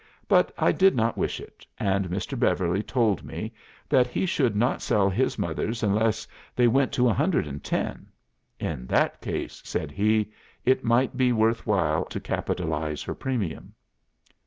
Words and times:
But 0.27 0.51
I 0.57 0.71
did 0.71 0.95
not 0.95 1.15
wish 1.15 1.39
it; 1.39 1.63
and 1.77 2.09
Mr. 2.09 2.33
Beverly 2.39 2.81
told 2.81 3.23
me 3.23 3.53
that 3.87 4.07
he 4.07 4.25
should 4.25 4.55
not 4.55 4.81
sell 4.81 5.11
his 5.11 5.37
mother's 5.37 5.83
unless 5.83 6.27
they 6.55 6.67
went 6.67 6.91
to 6.93 7.03
110. 7.03 8.07
'In 8.59 8.87
that 8.87 9.21
case,' 9.21 9.61
said 9.63 9.91
he, 9.91 10.31
'it 10.65 10.83
might 10.83 11.15
be 11.17 11.31
worth 11.31 11.67
while 11.67 12.05
to 12.05 12.19
capitalise 12.19 13.03
her 13.03 13.13
premium. 13.13 13.75